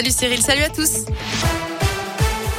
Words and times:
Salut 0.00 0.12
Cyril, 0.12 0.42
salut 0.42 0.62
à 0.62 0.68
tous. 0.68 1.06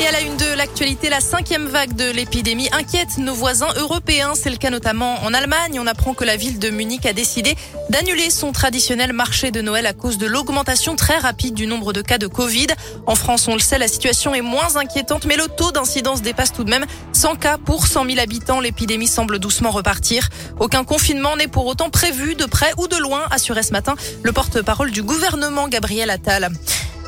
Et 0.02 0.08
à 0.08 0.12
la 0.12 0.20
une 0.20 0.36
de 0.36 0.58
l'actualité, 0.58 1.10
la 1.10 1.22
cinquième 1.22 1.68
vague 1.68 1.96
de 1.96 2.12
l'épidémie 2.12 2.68
inquiète 2.74 3.18
nos 3.18 3.34
voisins 3.34 3.70
européens. 3.78 4.34
C'est 4.36 4.50
le 4.50 4.58
cas 4.58 4.70
notamment 4.70 5.24
en 5.24 5.34
Allemagne. 5.34 5.80
On 5.80 5.88
apprend 5.88 6.14
que 6.14 6.26
la 6.26 6.36
ville 6.36 6.60
de 6.60 6.70
Munich 6.70 7.06
a 7.06 7.14
décidé 7.14 7.56
d'annuler 7.90 8.30
son 8.30 8.52
traditionnel 8.52 9.14
marché 9.14 9.52
de 9.52 9.62
Noël 9.62 9.86
à 9.86 9.94
cause 9.94 10.18
de 10.18 10.26
l'augmentation 10.26 10.98
très 10.98 11.18
rapide 11.18 11.54
du 11.54 11.66
nombre 11.66 11.94
de 11.94 12.02
cas 12.02 12.18
de 12.18 12.28
Covid. 12.28 12.68
En 13.08 13.16
France, 13.16 13.48
on 13.48 13.54
le 13.54 13.60
sait, 13.60 13.78
la 13.78 13.88
situation 13.88 14.36
est 14.36 14.42
moins 14.42 14.76
inquiétante, 14.76 15.24
mais 15.26 15.38
le 15.38 15.48
taux 15.48 15.72
d'incidence 15.72 16.22
dépasse 16.22 16.52
tout 16.52 16.66
de 16.66 16.70
même 16.70 16.86
100 17.14 17.38
cas 17.38 17.58
pour 17.58 17.88
100 17.88 18.06
000 18.06 18.20
habitants. 18.20 18.60
L'épidémie 18.60 19.08
semble 19.08 19.40
doucement 19.40 19.72
repartir. 19.72 20.28
Aucun 20.60 20.84
confinement 20.84 21.38
n'est 21.38 21.48
pour 21.48 21.68
autant 21.68 21.90
prévu 21.90 22.36
de 22.36 22.44
près 22.44 22.74
ou 22.78 22.90
de 22.90 22.98
loin, 22.98 23.24
assurait 23.32 23.64
ce 23.64 23.72
matin 23.72 23.96
le 24.24 24.34
porte-parole 24.34 24.92
du 24.92 25.04
gouvernement 25.04 25.70
Gabriel 25.70 26.10
Attal. 26.10 26.52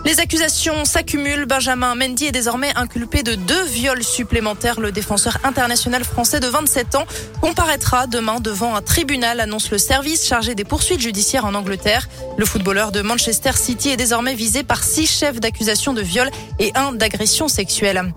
Les 0.03 0.19
accusations 0.19 0.83
s'accumulent. 0.83 1.45
Benjamin 1.45 1.93
Mendy 1.93 2.25
est 2.25 2.31
désormais 2.31 2.71
inculpé 2.75 3.21
de 3.21 3.35
deux 3.35 3.63
viols 3.65 4.03
supplémentaires. 4.03 4.79
Le 4.79 4.91
défenseur 4.91 5.37
international 5.43 6.03
français 6.03 6.39
de 6.39 6.47
27 6.47 6.95
ans 6.95 7.05
comparaîtra 7.39 8.07
demain 8.07 8.39
devant 8.39 8.75
un 8.75 8.81
tribunal, 8.81 9.39
annonce 9.39 9.69
le 9.69 9.77
service 9.77 10.25
chargé 10.25 10.55
des 10.55 10.63
poursuites 10.63 11.01
judiciaires 11.01 11.45
en 11.45 11.53
Angleterre. 11.53 12.09
Le 12.37 12.45
footballeur 12.45 12.91
de 12.91 13.01
Manchester 13.01 13.51
City 13.53 13.89
est 13.89 13.97
désormais 13.97 14.33
visé 14.33 14.63
par 14.63 14.83
six 14.83 15.07
chefs 15.07 15.39
d'accusation 15.39 15.93
de 15.93 16.01
viol 16.01 16.29
et 16.57 16.71
un 16.75 16.93
d'agression 16.93 17.47
sexuelle. 17.47 18.11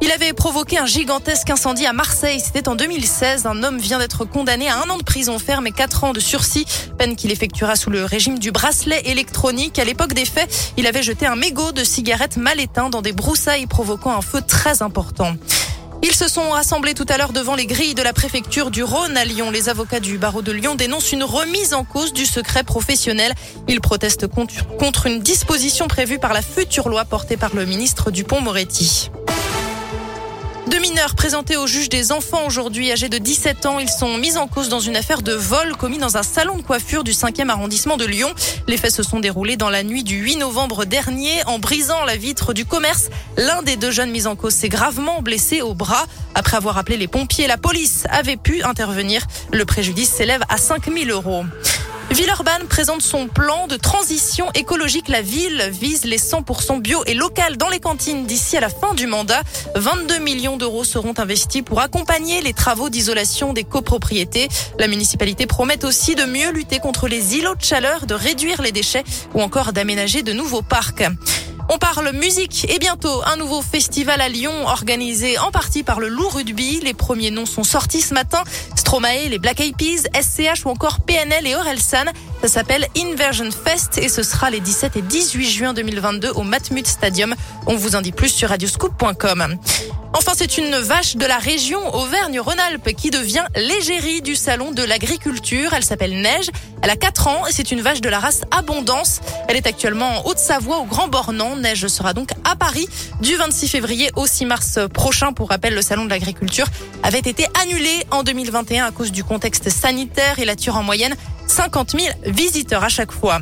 Il 0.00 0.12
avait 0.12 0.32
provoqué 0.32 0.78
un 0.78 0.86
gigantesque 0.86 1.50
incendie 1.50 1.84
à 1.84 1.92
Marseille. 1.92 2.38
C'était 2.38 2.68
en 2.68 2.76
2016. 2.76 3.46
Un 3.46 3.64
homme 3.64 3.78
vient 3.78 3.98
d'être 3.98 4.24
condamné 4.24 4.68
à 4.68 4.76
un 4.76 4.88
an 4.88 4.96
de 4.96 5.02
prison 5.02 5.40
ferme 5.40 5.66
et 5.66 5.72
quatre 5.72 6.04
ans 6.04 6.12
de 6.12 6.20
sursis. 6.20 6.66
Peine 6.98 7.16
qu'il 7.16 7.32
effectuera 7.32 7.74
sous 7.74 7.90
le 7.90 8.04
régime 8.04 8.38
du 8.38 8.52
bracelet 8.52 9.02
électronique. 9.06 9.78
À 9.80 9.84
l'époque 9.84 10.14
des 10.14 10.24
faits, 10.24 10.72
il 10.76 10.86
avait 10.86 11.02
jeté 11.02 11.26
un 11.26 11.34
mégot 11.34 11.72
de 11.72 11.82
cigarettes 11.82 12.36
mal 12.36 12.60
éteint 12.60 12.90
dans 12.90 13.02
des 13.02 13.12
broussailles 13.12 13.66
provoquant 13.66 14.16
un 14.16 14.22
feu 14.22 14.40
très 14.40 14.82
important. 14.82 15.34
Ils 16.02 16.14
se 16.14 16.28
sont 16.28 16.50
rassemblés 16.50 16.94
tout 16.94 17.06
à 17.08 17.18
l'heure 17.18 17.32
devant 17.32 17.56
les 17.56 17.66
grilles 17.66 17.96
de 17.96 18.02
la 18.02 18.12
préfecture 18.12 18.70
du 18.70 18.84
Rhône 18.84 19.16
à 19.16 19.24
Lyon. 19.24 19.50
Les 19.50 19.68
avocats 19.68 19.98
du 19.98 20.16
barreau 20.16 20.42
de 20.42 20.52
Lyon 20.52 20.76
dénoncent 20.76 21.10
une 21.10 21.24
remise 21.24 21.74
en 21.74 21.82
cause 21.82 22.12
du 22.12 22.24
secret 22.24 22.62
professionnel. 22.62 23.34
Ils 23.66 23.80
protestent 23.80 24.28
contre 24.28 25.06
une 25.06 25.18
disposition 25.18 25.88
prévue 25.88 26.20
par 26.20 26.32
la 26.32 26.42
future 26.42 26.88
loi 26.88 27.04
portée 27.04 27.36
par 27.36 27.52
le 27.52 27.66
ministre 27.66 28.12
Dupont-Moretti. 28.12 29.10
Deux 30.68 30.80
mineurs 30.80 31.14
présentés 31.14 31.56
au 31.56 31.66
juge 31.66 31.88
des 31.88 32.12
enfants 32.12 32.46
aujourd'hui, 32.46 32.92
âgés 32.92 33.08
de 33.08 33.16
17 33.16 33.64
ans, 33.64 33.78
ils 33.78 33.88
sont 33.88 34.18
mis 34.18 34.36
en 34.36 34.46
cause 34.46 34.68
dans 34.68 34.80
une 34.80 34.96
affaire 34.96 35.22
de 35.22 35.32
vol 35.32 35.74
commis 35.76 35.96
dans 35.96 36.18
un 36.18 36.22
salon 36.22 36.58
de 36.58 36.62
coiffure 36.62 37.04
du 37.04 37.12
5e 37.12 37.48
arrondissement 37.48 37.96
de 37.96 38.04
Lyon. 38.04 38.28
Les 38.66 38.76
faits 38.76 38.92
se 38.92 39.02
sont 39.02 39.18
déroulés 39.18 39.56
dans 39.56 39.70
la 39.70 39.82
nuit 39.82 40.04
du 40.04 40.16
8 40.18 40.36
novembre 40.36 40.84
dernier 40.84 41.42
en 41.46 41.58
brisant 41.58 42.04
la 42.04 42.16
vitre 42.16 42.52
du 42.52 42.66
commerce. 42.66 43.08
L'un 43.38 43.62
des 43.62 43.76
deux 43.76 43.90
jeunes 43.90 44.10
mis 44.10 44.26
en 44.26 44.36
cause 44.36 44.52
s'est 44.52 44.68
gravement 44.68 45.22
blessé 45.22 45.62
au 45.62 45.72
bras. 45.72 46.04
Après 46.34 46.58
avoir 46.58 46.76
appelé 46.76 46.98
les 46.98 47.08
pompiers, 47.08 47.46
la 47.46 47.56
police 47.56 48.04
avait 48.10 48.36
pu 48.36 48.62
intervenir. 48.62 49.26
Le 49.50 49.64
préjudice 49.64 50.10
s'élève 50.10 50.42
à 50.50 50.58
5000 50.58 51.10
euros. 51.10 51.44
Villeurbanne 52.10 52.66
présente 52.68 53.02
son 53.02 53.28
plan 53.28 53.66
de 53.66 53.76
transition 53.76 54.50
écologique. 54.52 55.08
La 55.08 55.20
ville 55.20 55.70
vise 55.70 56.04
les 56.04 56.18
100% 56.18 56.80
bio 56.80 57.02
et 57.06 57.14
local 57.14 57.58
dans 57.58 57.68
les 57.68 57.80
cantines 57.80 58.26
d'ici 58.26 58.56
à 58.56 58.60
la 58.60 58.70
fin 58.70 58.94
du 58.94 59.06
mandat. 59.06 59.42
22 59.76 60.18
millions 60.18 60.56
d'euros 60.56 60.84
seront 60.84 61.14
investis 61.18 61.62
pour 61.62 61.80
accompagner 61.80 62.40
les 62.40 62.54
travaux 62.54 62.88
d'isolation 62.88 63.52
des 63.52 63.64
copropriétés. 63.64 64.48
La 64.78 64.88
municipalité 64.88 65.46
promet 65.46 65.84
aussi 65.84 66.14
de 66.14 66.24
mieux 66.24 66.50
lutter 66.50 66.78
contre 66.78 67.08
les 67.08 67.36
îlots 67.36 67.54
de 67.54 67.62
chaleur, 67.62 68.06
de 68.06 68.14
réduire 68.14 68.62
les 68.62 68.72
déchets 68.72 69.04
ou 69.34 69.42
encore 69.42 69.72
d'aménager 69.72 70.22
de 70.22 70.32
nouveaux 70.32 70.62
parcs. 70.62 71.04
On 71.70 71.76
parle 71.76 72.12
musique 72.12 72.66
et 72.70 72.78
bientôt 72.78 73.22
un 73.26 73.36
nouveau 73.36 73.60
festival 73.60 74.22
à 74.22 74.30
Lyon 74.30 74.66
organisé 74.66 75.36
en 75.38 75.50
partie 75.50 75.82
par 75.82 76.00
le 76.00 76.08
Loup 76.08 76.28
Rugby. 76.30 76.80
Les 76.82 76.94
premiers 76.94 77.30
noms 77.30 77.44
sont 77.44 77.62
sortis 77.62 78.00
ce 78.00 78.14
matin. 78.14 78.42
Stromae, 78.88 79.28
les 79.28 79.38
Black 79.38 79.60
Eyed 79.60 79.76
Peas, 79.76 80.08
SCH 80.18 80.64
ou 80.64 80.70
encore 80.70 81.00
PNL 81.00 81.46
et 81.46 81.54
Orelsan. 81.54 82.06
Ça 82.40 82.48
s'appelle 82.48 82.86
Inversion 82.96 83.50
Fest 83.50 83.98
et 83.98 84.08
ce 84.08 84.22
sera 84.22 84.48
les 84.48 84.60
17 84.60 84.96
et 84.96 85.02
18 85.02 85.44
juin 85.46 85.74
2022 85.74 86.30
au 86.30 86.42
Matmut 86.42 86.86
Stadium. 86.86 87.34
On 87.66 87.76
vous 87.76 87.96
en 87.96 88.00
dit 88.00 88.12
plus 88.12 88.30
sur 88.30 88.48
radioscoop.com. 88.48 89.58
Enfin, 90.14 90.32
c'est 90.34 90.58
une 90.58 90.74
vache 90.76 91.16
de 91.16 91.26
la 91.26 91.38
région 91.38 91.94
Auvergne-Rhône-Alpes 91.94 92.94
qui 92.96 93.10
devient 93.10 93.44
l'égérie 93.54 94.22
du 94.22 94.36
salon 94.36 94.72
de 94.72 94.82
l'agriculture. 94.82 95.74
Elle 95.74 95.84
s'appelle 95.84 96.20
Neige. 96.20 96.50
Elle 96.82 96.90
a 96.90 96.96
4 96.96 97.28
ans 97.28 97.46
et 97.46 97.52
c'est 97.52 97.70
une 97.70 97.82
vache 97.82 98.00
de 98.00 98.08
la 98.08 98.18
race 98.18 98.40
Abondance. 98.50 99.20
Elle 99.48 99.56
est 99.56 99.66
actuellement 99.66 100.18
en 100.18 100.26
Haute-Savoie 100.26 100.78
au 100.78 100.84
Grand 100.84 101.08
Bornand. 101.08 101.56
Neige 101.56 101.86
sera 101.88 102.14
donc 102.14 102.30
à 102.44 102.56
Paris 102.56 102.88
du 103.20 103.36
26 103.36 103.68
février 103.68 104.10
au 104.16 104.26
6 104.26 104.46
mars 104.46 104.78
prochain. 104.92 105.32
Pour 105.32 105.50
rappel, 105.50 105.74
le 105.74 105.82
salon 105.82 106.06
de 106.06 106.10
l'agriculture 106.10 106.66
avait 107.02 107.18
été 107.18 107.46
annulé 107.60 108.04
en 108.10 108.22
2021 108.22 108.86
à 108.86 108.90
cause 108.90 109.12
du 109.12 109.24
contexte 109.24 109.68
sanitaire. 109.68 110.38
Il 110.38 110.48
attire 110.48 110.76
en 110.76 110.82
moyenne 110.82 111.14
50 111.46 111.90
000 111.92 112.06
visiteurs 112.24 112.82
à 112.82 112.88
chaque 112.88 113.12
fois. 113.12 113.40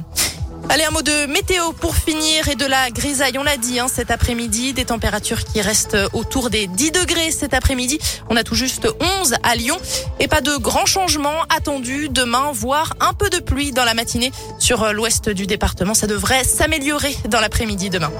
Allez, 0.68 0.84
un 0.84 0.90
mot 0.90 1.02
de 1.02 1.26
météo 1.26 1.72
pour 1.72 1.94
finir 1.94 2.48
et 2.48 2.54
de 2.56 2.66
la 2.66 2.90
grisaille. 2.90 3.38
On 3.38 3.42
l'a 3.42 3.56
dit 3.56 3.78
hein, 3.78 3.86
cet 3.88 4.10
après-midi, 4.10 4.72
des 4.72 4.84
températures 4.84 5.44
qui 5.44 5.60
restent 5.60 5.96
autour 6.12 6.50
des 6.50 6.66
10 6.66 6.92
degrés 6.92 7.30
cet 7.30 7.54
après-midi. 7.54 7.98
On 8.28 8.36
a 8.36 8.42
tout 8.42 8.54
juste 8.54 8.88
11 9.20 9.34
à 9.42 9.54
Lyon 9.54 9.78
et 10.18 10.28
pas 10.28 10.40
de 10.40 10.56
grands 10.56 10.86
changements 10.86 11.42
attendus 11.56 12.08
demain, 12.10 12.50
voire 12.52 12.94
un 13.00 13.12
peu 13.12 13.30
de 13.30 13.38
pluie 13.38 13.72
dans 13.72 13.84
la 13.84 13.94
matinée 13.94 14.32
sur 14.58 14.92
l'ouest 14.92 15.28
du 15.28 15.46
département. 15.46 15.94
Ça 15.94 16.06
devrait 16.06 16.44
s'améliorer 16.44 17.16
dans 17.28 17.40
l'après-midi 17.40 17.90
demain. 17.90 18.10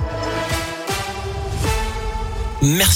Merci. 2.63 2.95